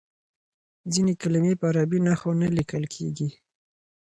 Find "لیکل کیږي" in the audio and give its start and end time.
2.57-3.29